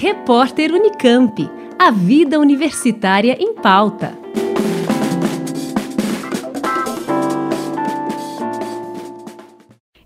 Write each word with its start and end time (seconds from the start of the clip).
Repórter 0.00 0.72
Unicamp. 0.72 1.50
A 1.76 1.90
vida 1.90 2.38
universitária 2.38 3.36
em 3.40 3.52
pauta. 3.52 4.16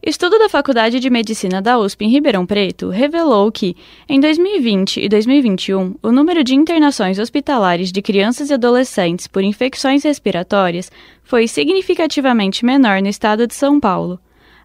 Estudo 0.02 0.38
da 0.38 0.48
Faculdade 0.48 0.98
de 0.98 1.10
Medicina 1.10 1.60
da 1.60 1.78
USP 1.78 2.06
em 2.06 2.08
Ribeirão 2.08 2.46
Preto 2.46 2.88
revelou 2.88 3.52
que, 3.52 3.76
em 4.08 4.18
2020 4.18 4.98
e 4.98 5.10
2021, 5.10 5.96
o 6.02 6.10
número 6.10 6.42
de 6.42 6.54
internações 6.54 7.18
hospitalares 7.18 7.92
de 7.92 8.00
crianças 8.00 8.48
e 8.48 8.54
adolescentes 8.54 9.26
por 9.26 9.42
infecções 9.42 10.04
respiratórias 10.04 10.90
foi 11.22 11.46
significativamente 11.46 12.64
menor 12.64 13.02
no 13.02 13.08
estado 13.08 13.46
de 13.46 13.54
São 13.54 13.78
Paulo. 13.78 14.18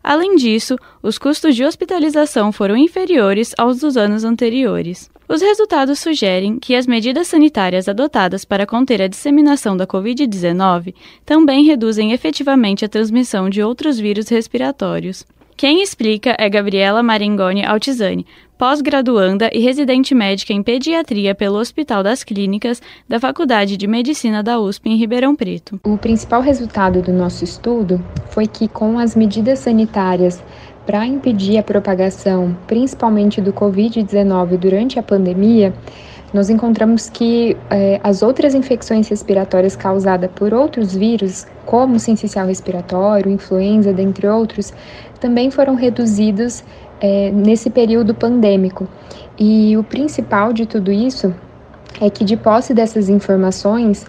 Além 0.07 0.37
disso, 0.37 0.77
os 1.03 1.17
custos 1.17 1.53
de 1.53 1.65
hospitalização 1.65 2.49
foram 2.49 2.77
inferiores 2.77 3.53
aos 3.57 3.79
dos 3.81 3.97
anos 3.97 4.23
anteriores. 4.23 5.11
Os 5.27 5.41
resultados 5.41 5.99
sugerem 5.99 6.57
que 6.59 6.75
as 6.75 6.87
medidas 6.87 7.27
sanitárias 7.27 7.89
adotadas 7.89 8.45
para 8.45 8.65
conter 8.65 9.01
a 9.01 9.09
disseminação 9.09 9.75
da 9.75 9.85
Covid-19 9.85 10.95
também 11.25 11.65
reduzem 11.65 12.13
efetivamente 12.13 12.85
a 12.85 12.87
transmissão 12.87 13.49
de 13.49 13.61
outros 13.61 13.99
vírus 13.99 14.29
respiratórios. 14.29 15.25
Quem 15.57 15.81
explica 15.81 16.37
é 16.39 16.47
Gabriela 16.47 17.03
Maringoni 17.03 17.65
Altizani, 17.65 18.25
pós-graduanda 18.57 19.49
e 19.53 19.59
residente 19.59 20.15
médica 20.15 20.51
em 20.51 20.63
pediatria 20.63 21.35
pelo 21.35 21.59
Hospital 21.59 22.01
das 22.01 22.23
Clínicas 22.23 22.81
da 23.07 23.19
Faculdade 23.19 23.77
de 23.77 23.85
Medicina 23.85 24.41
da 24.41 24.59
USP 24.59 24.89
em 24.89 24.97
Ribeirão 24.97 25.35
Preto. 25.35 25.79
O 25.83 25.97
principal 25.97 26.41
resultado 26.41 27.01
do 27.01 27.13
nosso 27.13 27.43
estudo 27.43 28.03
foi 28.31 28.47
que, 28.47 28.67
com 28.67 28.97
as 28.97 29.15
medidas 29.15 29.59
sanitárias 29.59 30.43
para 30.87 31.05
impedir 31.05 31.57
a 31.57 31.63
propagação, 31.63 32.57
principalmente 32.65 33.41
do 33.41 33.53
Covid-19 33.53 34.57
durante 34.57 34.97
a 34.97 35.03
pandemia, 35.03 35.73
nós 36.33 36.49
encontramos 36.49 37.09
que 37.09 37.55
eh, 37.69 38.01
as 38.03 38.21
outras 38.21 38.53
infecções 38.53 39.07
respiratórias 39.07 39.75
causadas 39.75 40.29
por 40.35 40.53
outros 40.53 40.95
vírus, 40.95 41.45
como 41.65 41.99
sincicial 41.99 42.47
respiratório, 42.47 43.31
influenza, 43.31 43.93
dentre 43.93 44.27
outros, 44.27 44.73
também 45.19 45.49
foram 45.49 45.75
reduzidos 45.75 46.63
eh, 47.01 47.31
nesse 47.31 47.69
período 47.69 48.13
pandêmico. 48.13 48.87
E 49.37 49.77
o 49.77 49.83
principal 49.83 50.51
de 50.53 50.65
tudo 50.65 50.91
isso 50.91 51.33
é 52.01 52.09
que, 52.09 52.23
de 52.23 52.35
posse 52.35 52.73
dessas 52.73 53.09
informações, 53.09 54.05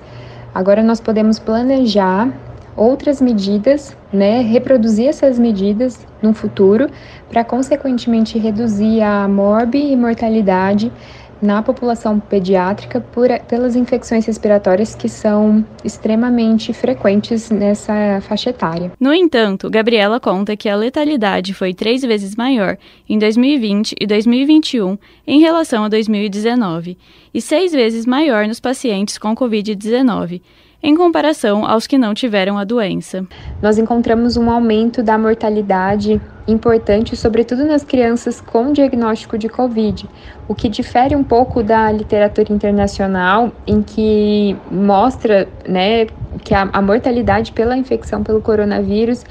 agora 0.55 0.83
nós 0.83 1.01
podemos 1.01 1.39
planejar 1.39 2.33
outras 2.77 3.21
medidas, 3.21 3.97
né, 4.13 4.41
reproduzir 4.41 5.09
essas 5.09 5.39
medidas 5.39 6.07
no 6.23 6.33
futuro, 6.33 6.89
para 7.29 7.43
consequentemente 7.43 8.39
reduzir 8.39 9.03
a 9.03 9.27
morbi 9.27 9.93
e 9.93 9.97
mortalidade 9.97 10.93
na 11.41 11.63
população 11.63 12.19
pediátrica 12.19 13.01
por, 13.01 13.29
pelas 13.49 13.77
infecções 13.77 14.27
respiratórias 14.27 14.95
que 14.95 15.09
são 15.09 15.65
extremamente 15.85 16.73
frequentes 16.73 17.51
nessa 17.51 18.21
faixa 18.23 18.51
etária. 18.51 18.93
No 18.99 19.15
entanto, 19.15 19.71
Gabriela 19.71 20.21
conta 20.21 20.57
que 20.57 20.69
a 20.69 20.77
letalidade 20.77 21.55
foi 21.55 21.73
três 21.73 22.03
vezes 22.03 22.35
maior 22.37 22.77
em 23.09 23.19
2020 23.19 23.95
e 24.01 24.07
2021 24.07 24.99
em 25.27 25.41
relação 25.41 25.85
a 25.85 25.89
2019 25.89 26.99
e 27.33 27.41
seis 27.41 27.73
vezes 27.73 28.07
maior 28.07 28.47
nos 28.47 28.61
pacientes 28.61 29.19
com 29.19 29.35
Covid-19 29.35 30.41
em 30.83 30.97
comparação 30.97 31.67
aos 31.67 31.87
que 31.87 31.99
não 31.99 32.15
tiveram 32.15 32.57
a 32.57 32.65
doença. 32.65 33.27
Nós 33.61 33.79
encontramos 33.79 34.37
um 34.37 34.51
aumento 34.51 35.03
da 35.03 35.19
mortalidade 35.19 36.21
importante, 36.47 37.17
sobretudo 37.17 37.65
nas 37.65 37.85
crianças 37.85 38.41
com 38.41 38.73
diagnóstico 38.73 39.37
de 39.37 39.49
Covid, 39.49 40.09
o 40.47 40.55
que 40.55 40.69
difere 40.69 41.15
um 41.15 41.25
pouco 41.25 41.63
da 41.63 41.91
literatura 41.91 42.53
internacional, 42.53 43.53
em 43.67 43.83
que 43.83 44.57
mostra 44.71 45.49
né, 45.69 46.07
que 46.45 46.55
a, 46.55 46.69
a 46.73 46.81
mortalidade 46.81 47.53
pela 47.53 47.77
infecção 47.77 48.23
pelo 48.23 48.41
coronavírus 48.41 49.25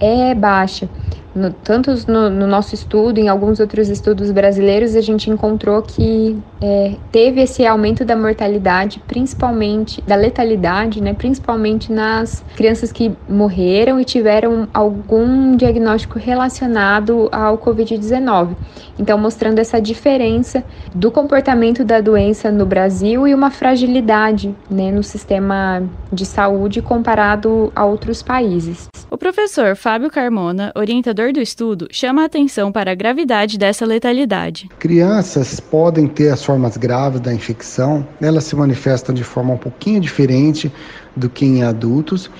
é 0.00 0.34
baixa. 0.34 0.88
No, 1.34 1.50
tanto 1.50 1.94
no, 2.06 2.28
no, 2.28 2.46
nosso 2.46 2.74
estudo, 2.74 3.18
em 3.18 3.28
alguns 3.28 3.58
outros 3.58 3.88
estudos 3.88 4.30
brasileiros, 4.30 4.94
a 4.94 5.00
gente 5.00 5.30
encontrou 5.30 5.80
que 5.80 6.38
é, 6.60 6.94
teve 7.10 7.40
esse 7.40 7.64
aumento 7.66 8.04
da 8.04 8.14
mortalidade, 8.14 9.02
principalmente 9.08 10.02
da 10.06 10.14
letalidade, 10.14 11.02
né, 11.02 11.14
principalmente 11.14 11.90
nas 11.90 12.44
crianças 12.54 12.92
que 12.92 13.16
morreram 13.28 13.98
e 13.98 14.04
tiveram 14.04 14.68
algum 14.74 15.56
diagnóstico 15.56 16.18
relacionado 16.18 17.30
ao 17.32 17.56
Covid-19. 17.56 18.54
Então, 18.98 19.16
mostrando 19.16 19.58
essa 19.58 19.80
diferença 19.80 20.62
do 20.94 21.10
comportamento 21.10 21.82
da 21.82 22.00
doença 22.00 22.50
no 22.52 22.66
Brasil 22.66 23.26
e 23.26 23.34
uma 23.34 23.50
fragilidade 23.50 24.54
né, 24.70 24.90
no 24.90 25.02
sistema 25.02 25.82
de 26.12 26.26
saúde 26.26 26.82
comparado 26.82 27.72
a 27.74 27.84
outros 27.86 28.22
países. 28.22 28.91
O 29.12 29.18
professor 29.18 29.76
Fábio 29.76 30.10
Carmona, 30.10 30.72
orientador 30.74 31.34
do 31.34 31.38
estudo, 31.38 31.86
chama 31.90 32.22
a 32.22 32.24
atenção 32.24 32.72
para 32.72 32.92
a 32.92 32.94
gravidade 32.94 33.58
dessa 33.58 33.84
letalidade. 33.84 34.70
Crianças 34.78 35.60
podem 35.60 36.06
ter 36.06 36.30
as 36.30 36.42
formas 36.42 36.78
graves 36.78 37.20
da 37.20 37.30
infecção, 37.30 38.08
elas 38.22 38.44
se 38.44 38.56
manifestam 38.56 39.14
de 39.14 39.22
forma 39.22 39.52
um 39.52 39.58
pouquinho 39.58 40.00
diferente 40.00 40.72
do 41.14 41.28
que 41.28 41.44
em 41.44 41.62
adultos, 41.62 42.30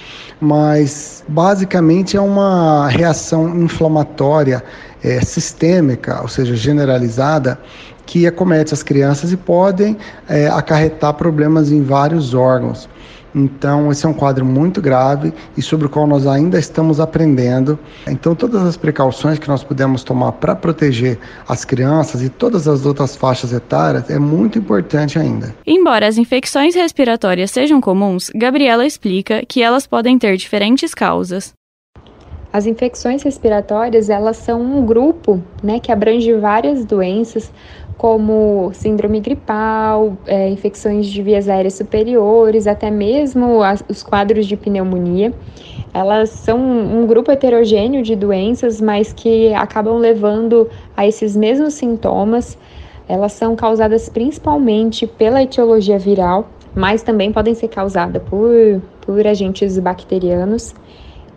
mas 0.41 1.23
basicamente 1.29 2.17
é 2.17 2.21
uma 2.23 2.89
reação 2.89 3.55
inflamatória 3.63 4.65
é, 5.05 5.21
sistêmica, 5.21 6.23
ou 6.23 6.29
seja, 6.29 6.57
generalizada, 6.57 7.61
que 8.07 8.27
acomete 8.27 8.73
as 8.73 8.83
crianças 8.83 9.31
e 9.31 9.37
podem 9.37 9.99
é, 10.27 10.49
acarretar 10.49 11.13
problemas 11.13 11.71
em 11.71 11.83
vários 11.83 12.33
órgãos. 12.33 12.89
Então, 13.35 13.91
esse 13.91 14.05
é 14.05 14.09
um 14.09 14.13
quadro 14.13 14.45
muito 14.45 14.81
grave 14.81 15.33
e 15.57 15.63
sobre 15.63 15.87
o 15.87 15.91
qual 15.91 16.07
nós 16.07 16.27
ainda 16.27 16.59
estamos 16.59 17.01
aprendendo. 17.01 17.79
Então, 18.07 18.35
todas 18.35 18.63
as 18.63 18.77
precauções 18.77 19.39
que 19.39 19.49
nós 19.49 19.65
pudemos 19.65 20.03
tomar 20.03 20.33
para 20.33 20.55
proteger 20.55 21.19
as 21.49 21.65
crianças 21.65 22.23
e 22.23 22.29
todas 22.29 22.69
as 22.69 22.85
outras 22.85 23.17
faixas 23.17 23.53
etárias 23.53 24.11
é 24.11 24.19
muito 24.19 24.59
importante 24.59 25.19
ainda. 25.19 25.55
Embora 25.67 26.07
as 26.07 26.19
infecções 26.19 26.75
respiratórias 26.75 27.51
sejam 27.51 27.81
comuns, 27.81 28.31
Gabriela 28.35 28.87
explica 28.87 29.43
que 29.47 29.63
elas 29.63 29.87
podem 29.87 30.19
ter 30.19 30.37
diferentes 30.37 30.95
causas. 30.95 31.53
As 32.53 32.67
infecções 32.67 33.23
respiratórias, 33.23 34.11
elas 34.11 34.37
são 34.37 34.61
um 34.61 34.85
grupo, 34.85 35.43
né, 35.63 35.81
que 35.81 35.91
abrange 35.91 36.35
várias 36.35 36.85
doenças, 36.85 37.51
como 37.97 38.71
síndrome 38.73 39.21
gripal, 39.21 40.17
é, 40.27 40.49
infecções 40.49 41.07
de 41.07 41.23
vias 41.23 41.49
aéreas 41.49 41.75
superiores, 41.75 42.67
até 42.67 42.91
mesmo 42.91 43.63
as, 43.63 43.85
os 43.89 44.03
quadros 44.03 44.47
de 44.47 44.57
pneumonia. 44.57 45.33
Elas 45.95 46.31
são 46.31 46.59
um 46.59 47.07
grupo 47.07 47.31
heterogêneo 47.31 48.03
de 48.03 48.17
doenças, 48.17 48.81
mas 48.81 49.13
que 49.13 49.53
acabam 49.55 49.99
levando 49.99 50.69
a 50.97 51.07
esses 51.07 51.37
mesmos 51.37 51.75
sintomas. 51.75 52.57
Elas 53.09 53.33
são 53.33 53.55
causadas 53.55 54.09
principalmente 54.09 55.07
pela 55.07 55.43
etiologia 55.43 55.99
viral, 55.99 56.49
mas 56.75 57.03
também 57.03 57.31
podem 57.31 57.55
ser 57.55 57.69
causadas 57.69 58.23
por, 58.23 58.81
por 59.03 59.27
agentes 59.27 59.79
bacterianos. 59.79 60.75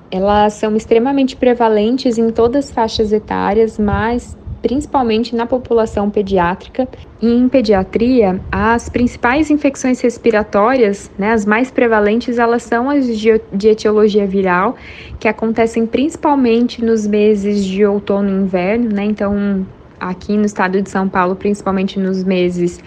Elas 0.10 0.54
são 0.54 0.76
extremamente 0.76 1.36
prevalentes 1.36 2.18
em 2.18 2.30
todas 2.30 2.66
as 2.66 2.72
faixas 2.72 3.12
etárias, 3.12 3.78
mas 3.78 4.38
principalmente 4.62 5.36
na 5.36 5.46
população 5.46 6.10
pediátrica. 6.10 6.88
Em 7.22 7.48
pediatria, 7.48 8.40
as 8.52 8.90
principais 8.90 9.50
infecções 9.50 10.02
respiratórias, 10.02 11.12
né, 11.18 11.32
as 11.32 11.46
mais 11.46 11.72
prevalentes, 11.72 12.38
elas 12.38 12.64
são 12.64 12.90
as 12.90 13.06
de 13.08 13.68
etiologia 13.68 14.26
viral, 14.26 14.76
que 15.20 15.28
acontecem 15.28 15.86
principalmente 15.86 16.84
nos 16.84 17.08
meses 17.08 17.64
de 17.64 17.86
outono 17.86 18.30
e 18.30 18.44
inverno, 18.44 18.90
né? 18.94 19.06
Então, 19.06 19.66
aqui 20.00 20.36
no 20.36 20.46
estado 20.46 20.82
de 20.82 20.90
São 20.90 21.08
Paulo, 21.08 21.36
principalmente 21.36 22.00
nos 22.00 22.24
meses 22.24 22.80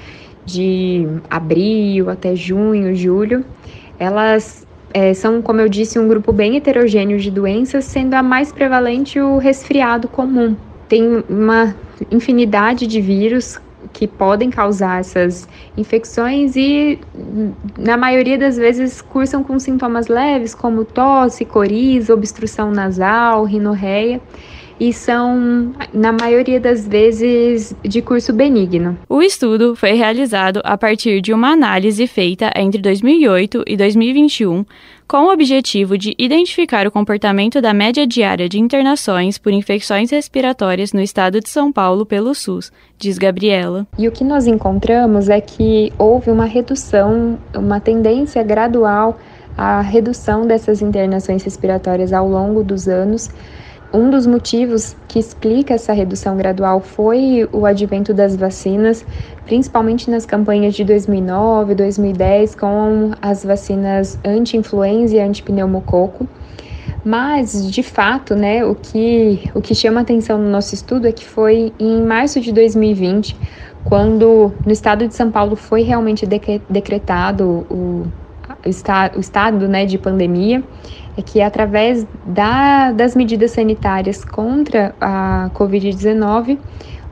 de 0.44 1.06
abril 1.28 2.10
até 2.10 2.34
junho, 2.34 2.94
julho, 2.94 3.44
elas 3.98 4.66
é, 4.92 5.12
são, 5.12 5.42
como 5.42 5.60
eu 5.60 5.68
disse, 5.68 5.98
um 5.98 6.08
grupo 6.08 6.32
bem 6.32 6.56
heterogêneo 6.56 7.18
de 7.18 7.30
doenças, 7.30 7.84
sendo 7.84 8.14
a 8.14 8.22
mais 8.22 8.52
prevalente 8.52 9.20
o 9.20 9.38
resfriado 9.38 10.08
comum, 10.08 10.56
tem 10.88 11.24
uma 11.28 11.74
infinidade 12.10 12.86
de 12.86 13.00
vírus 13.00 13.60
que 13.92 14.06
podem 14.06 14.50
causar 14.50 15.00
essas 15.00 15.48
infecções 15.76 16.56
e, 16.56 16.98
na 17.78 17.96
maioria 17.96 18.36
das 18.38 18.56
vezes, 18.56 19.00
cursam 19.00 19.42
com 19.42 19.58
sintomas 19.58 20.08
leves, 20.08 20.54
como 20.54 20.84
tosse, 20.84 21.44
coriza, 21.44 22.12
obstrução 22.12 22.70
nasal, 22.70 23.44
rinorreia. 23.44 24.20
E 24.80 24.92
são, 24.92 25.72
na 25.92 26.12
maioria 26.12 26.60
das 26.60 26.86
vezes, 26.86 27.74
de 27.82 28.00
curso 28.00 28.32
benigno. 28.32 28.96
O 29.08 29.22
estudo 29.22 29.74
foi 29.74 29.92
realizado 29.92 30.60
a 30.64 30.76
partir 30.78 31.20
de 31.20 31.32
uma 31.32 31.50
análise 31.50 32.06
feita 32.06 32.52
entre 32.56 32.80
2008 32.80 33.64
e 33.66 33.76
2021 33.76 34.64
com 35.08 35.24
o 35.24 35.32
objetivo 35.32 35.96
de 35.96 36.14
identificar 36.18 36.86
o 36.86 36.90
comportamento 36.90 37.62
da 37.62 37.72
média 37.72 38.06
diária 38.06 38.46
de 38.46 38.60
internações 38.60 39.38
por 39.38 39.50
infecções 39.50 40.10
respiratórias 40.10 40.92
no 40.92 41.00
estado 41.00 41.40
de 41.40 41.48
São 41.48 41.72
Paulo 41.72 42.04
pelo 42.04 42.34
SUS, 42.34 42.70
diz 42.98 43.16
Gabriela. 43.16 43.86
E 43.98 44.06
o 44.06 44.12
que 44.12 44.22
nós 44.22 44.46
encontramos 44.46 45.30
é 45.30 45.40
que 45.40 45.90
houve 45.96 46.30
uma 46.30 46.44
redução, 46.44 47.38
uma 47.54 47.80
tendência 47.80 48.42
gradual 48.42 49.18
à 49.56 49.80
redução 49.80 50.46
dessas 50.46 50.82
internações 50.82 51.42
respiratórias 51.42 52.12
ao 52.12 52.28
longo 52.28 52.62
dos 52.62 52.86
anos 52.86 53.30
um 53.92 54.10
dos 54.10 54.26
motivos 54.26 54.94
que 55.06 55.18
explica 55.18 55.74
essa 55.74 55.92
redução 55.92 56.36
gradual 56.36 56.80
foi 56.80 57.48
o 57.52 57.64
advento 57.64 58.12
das 58.12 58.36
vacinas, 58.36 59.04
principalmente 59.46 60.10
nas 60.10 60.26
campanhas 60.26 60.74
de 60.74 60.84
2009, 60.84 61.74
2010, 61.74 62.54
com 62.54 63.12
as 63.22 63.44
vacinas 63.44 64.18
anti-influenza 64.24 65.16
e 65.16 65.20
anti-pneumococo. 65.20 66.28
Mas, 67.04 67.70
de 67.70 67.82
fato, 67.82 68.34
né, 68.34 68.64
o 68.64 68.74
que, 68.74 69.48
o 69.54 69.62
que 69.62 69.74
chama 69.74 70.00
atenção 70.00 70.36
no 70.36 70.50
nosso 70.50 70.74
estudo 70.74 71.06
é 71.06 71.12
que 71.12 71.24
foi 71.24 71.72
em 71.78 72.02
março 72.02 72.40
de 72.40 72.52
2020, 72.52 73.34
quando 73.84 74.52
no 74.66 74.72
estado 74.72 75.08
de 75.08 75.14
São 75.14 75.30
Paulo 75.30 75.56
foi 75.56 75.82
realmente 75.82 76.26
decretado 76.68 77.66
o, 77.70 78.06
o 78.64 79.20
estado 79.20 79.68
né, 79.68 79.84
de 79.84 79.98
pandemia, 79.98 80.62
é 81.16 81.22
que 81.22 81.40
através 81.40 82.06
da, 82.24 82.92
das 82.92 83.16
medidas 83.16 83.50
sanitárias 83.50 84.24
contra 84.24 84.94
a 85.00 85.50
Covid-19 85.54 86.58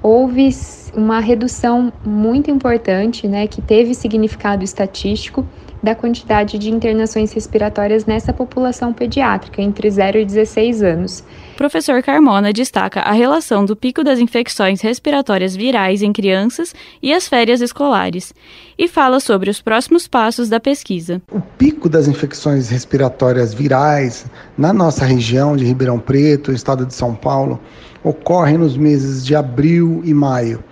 houve 0.02 0.50
uma 0.94 1.18
redução 1.18 1.92
muito 2.04 2.50
importante, 2.50 3.26
né, 3.26 3.46
que 3.46 3.60
teve 3.60 3.94
significado 3.94 4.62
estatístico 4.62 5.44
da 5.82 5.94
quantidade 5.94 6.58
de 6.58 6.70
internações 6.70 7.32
respiratórias 7.32 8.05
nessa 8.05 8.32
população 8.32 8.93
pediátrica 8.93 9.62
entre 9.62 9.90
0 9.90 10.19
e 10.19 10.25
16 10.25 10.82
anos. 10.82 11.25
O 11.55 11.56
professor 11.56 12.02
Carmona 12.02 12.52
destaca 12.52 13.00
a 13.00 13.12
relação 13.12 13.64
do 13.64 13.76
pico 13.76 14.05
das 14.05 14.19
infecções 14.19 14.81
respiratórias 14.81 15.56
virais 15.56 16.02
em 16.02 16.12
crianças 16.12 16.75
e 17.02 17.12
as 17.12 17.28
férias 17.28 17.61
escolares 17.61 18.34
e 18.78 18.88
fala 18.88 19.20
sobre 19.20 19.49
os 19.49 19.61
próximos 19.61 20.06
passos 20.06 20.49
da 20.49 20.61
pesquisa. 20.61 21.23
O 21.32 21.40
pico 21.40 21.88
das 21.88 22.08
infecções 22.08 22.69
respiratórias 22.69 23.55
virais 23.55 24.26
na 24.56 24.73
nossa 24.73 25.05
região 25.05 25.56
de 25.56 25.64
Ribeirão 25.64 25.99
Preto, 25.99 26.52
estado 26.52 26.84
de 26.84 26.94
São 26.94 27.14
Paulo, 27.14 27.61
ocorre 28.02 28.56
nos 28.56 28.76
meses 28.76 29.25
de 29.25 29.34
abril 29.34 30.00
e 30.05 30.12
maio. 30.12 30.62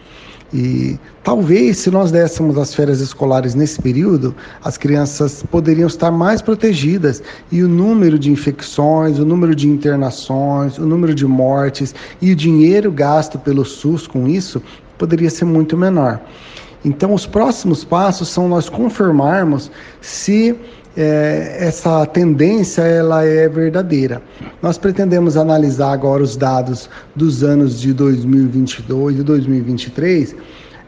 E 0.54 1.00
talvez, 1.24 1.78
se 1.78 1.90
nós 1.90 2.12
dessemos 2.12 2.56
as 2.56 2.72
férias 2.72 3.00
escolares 3.00 3.56
nesse 3.56 3.82
período, 3.82 4.32
as 4.62 4.78
crianças 4.78 5.42
poderiam 5.50 5.88
estar 5.88 6.12
mais 6.12 6.40
protegidas 6.40 7.20
e 7.50 7.60
o 7.60 7.68
número 7.68 8.16
de 8.16 8.30
infecções, 8.30 9.18
o 9.18 9.24
número 9.24 9.52
de 9.52 9.68
internações, 9.68 10.78
o 10.78 10.86
número 10.86 11.12
de 11.12 11.26
mortes 11.26 11.92
e 12.22 12.30
o 12.30 12.36
dinheiro 12.36 12.92
gasto 12.92 13.36
pelo 13.36 13.64
SUS 13.64 14.06
com 14.06 14.28
isso 14.28 14.62
poderia 14.96 15.28
ser 15.28 15.44
muito 15.44 15.76
menor. 15.76 16.20
Então, 16.84 17.12
os 17.12 17.26
próximos 17.26 17.82
passos 17.82 18.28
são 18.28 18.48
nós 18.48 18.68
confirmarmos 18.68 19.72
se 20.00 20.54
é, 20.96 21.56
essa 21.58 22.06
tendência 22.06 22.82
ela 22.82 23.24
é 23.24 23.48
verdadeira. 23.48 24.22
Nós 24.62 24.78
pretendemos 24.78 25.36
analisar 25.36 25.92
agora 25.92 26.22
os 26.22 26.36
dados 26.36 26.88
dos 27.14 27.42
anos 27.42 27.80
de 27.80 27.92
2022 27.92 29.18
e 29.18 29.22
2023, 29.22 30.36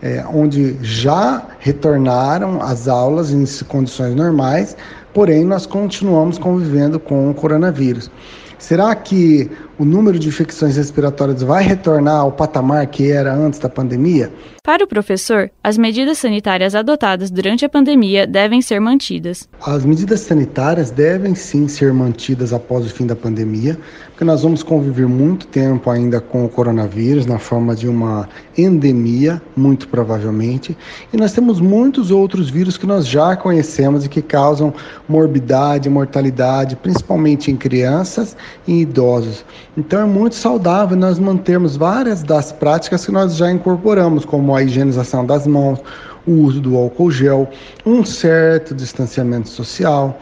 é, 0.02 0.24
onde 0.32 0.76
já 0.82 1.42
retornaram 1.58 2.60
as 2.62 2.86
aulas 2.86 3.30
em 3.30 3.44
condições 3.64 4.14
normais, 4.14 4.76
porém 5.12 5.44
nós 5.44 5.66
continuamos 5.66 6.38
convivendo 6.38 7.00
com 7.00 7.30
o 7.30 7.34
coronavírus. 7.34 8.10
Será 8.58 8.94
que 8.94 9.50
o 9.78 9.84
número 9.84 10.18
de 10.18 10.28
infecções 10.28 10.76
respiratórias 10.76 11.42
vai 11.42 11.62
retornar 11.62 12.20
ao 12.20 12.32
patamar 12.32 12.86
que 12.86 13.10
era 13.10 13.34
antes 13.34 13.58
da 13.58 13.68
pandemia? 13.68 14.32
Para 14.62 14.82
o 14.82 14.88
professor, 14.88 15.48
as 15.62 15.78
medidas 15.78 16.18
sanitárias 16.18 16.74
adotadas 16.74 17.30
durante 17.30 17.64
a 17.64 17.68
pandemia 17.68 18.26
devem 18.26 18.60
ser 18.60 18.80
mantidas. 18.80 19.48
As 19.64 19.84
medidas 19.84 20.20
sanitárias 20.20 20.90
devem 20.90 21.36
sim 21.36 21.68
ser 21.68 21.92
mantidas 21.92 22.52
após 22.52 22.84
o 22.84 22.88
fim 22.88 23.06
da 23.06 23.14
pandemia, 23.14 23.78
porque 24.08 24.24
nós 24.24 24.42
vamos 24.42 24.64
conviver 24.64 25.06
muito 25.06 25.46
tempo 25.46 25.88
ainda 25.88 26.20
com 26.20 26.44
o 26.44 26.48
coronavírus 26.48 27.26
na 27.26 27.38
forma 27.38 27.76
de 27.76 27.86
uma 27.86 28.28
endemia, 28.58 29.40
muito 29.56 29.86
provavelmente, 29.86 30.76
e 31.12 31.16
nós 31.16 31.32
temos 31.32 31.60
muitos 31.60 32.10
outros 32.10 32.50
vírus 32.50 32.76
que 32.76 32.86
nós 32.86 33.06
já 33.06 33.36
conhecemos 33.36 34.04
e 34.04 34.08
que 34.08 34.20
causam 34.20 34.74
morbidade, 35.08 35.88
mortalidade, 35.88 36.74
principalmente 36.74 37.52
em 37.52 37.56
crianças 37.56 38.36
e 38.66 38.80
idosos. 38.80 39.44
Então 39.76 40.00
é 40.00 40.04
muito 40.06 40.34
saudável 40.34 40.96
nós 40.96 41.18
mantermos 41.18 41.76
várias 41.76 42.22
das 42.22 42.50
práticas 42.50 43.04
que 43.04 43.12
nós 43.12 43.36
já 43.36 43.50
incorporamos, 43.50 44.24
como 44.24 44.54
a 44.54 44.62
higienização 44.62 45.26
das 45.26 45.46
mãos, 45.46 45.78
o 46.26 46.32
uso 46.32 46.60
do 46.60 46.76
álcool 46.76 47.10
gel, 47.10 47.50
um 47.84 48.02
certo 48.02 48.74
distanciamento 48.74 49.50
social, 49.50 50.18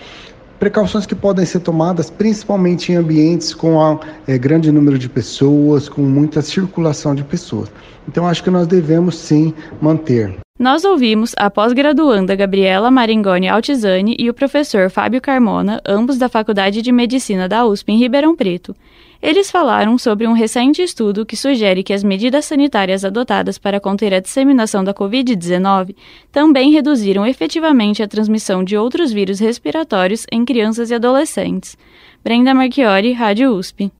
precauções 0.58 1.06
que 1.06 1.14
podem 1.14 1.46
ser 1.46 1.60
tomadas 1.60 2.10
principalmente 2.10 2.90
em 2.90 2.96
ambientes 2.96 3.54
com 3.54 3.76
um 3.76 3.98
é, 4.26 4.36
grande 4.36 4.72
número 4.72 4.98
de 4.98 5.08
pessoas, 5.08 5.88
com 5.88 6.02
muita 6.02 6.42
circulação 6.42 7.14
de 7.14 7.22
pessoas. 7.22 7.70
Então 8.08 8.26
acho 8.26 8.42
que 8.42 8.50
nós 8.50 8.66
devemos 8.66 9.16
sim 9.16 9.54
manter. 9.80 10.43
Nós 10.56 10.84
ouvimos 10.84 11.34
a 11.36 11.50
pós-graduanda 11.50 12.36
Gabriela 12.36 12.88
Maringoni 12.88 13.48
Altizani 13.48 14.14
e 14.16 14.30
o 14.30 14.34
professor 14.34 14.88
Fábio 14.88 15.20
Carmona, 15.20 15.82
ambos 15.84 16.16
da 16.16 16.28
Faculdade 16.28 16.80
de 16.80 16.92
Medicina 16.92 17.48
da 17.48 17.66
USP 17.66 17.90
em 17.90 17.98
Ribeirão 17.98 18.36
Preto. 18.36 18.72
Eles 19.20 19.50
falaram 19.50 19.98
sobre 19.98 20.28
um 20.28 20.32
recente 20.32 20.80
estudo 20.80 21.26
que 21.26 21.36
sugere 21.36 21.82
que 21.82 21.92
as 21.92 22.04
medidas 22.04 22.44
sanitárias 22.44 23.04
adotadas 23.04 23.58
para 23.58 23.80
conter 23.80 24.14
a 24.14 24.20
disseminação 24.20 24.84
da 24.84 24.94
Covid-19 24.94 25.96
também 26.30 26.70
reduziram 26.70 27.26
efetivamente 27.26 28.00
a 28.00 28.06
transmissão 28.06 28.62
de 28.62 28.76
outros 28.76 29.12
vírus 29.12 29.40
respiratórios 29.40 30.24
em 30.30 30.44
crianças 30.44 30.88
e 30.88 30.94
adolescentes. 30.94 31.76
Brenda 32.22 32.54
Marchiori, 32.54 33.12
Rádio 33.12 33.50
USP. 33.50 33.90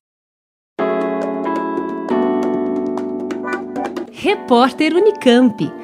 Repórter 4.13 4.95
Unicamp. 4.95 5.84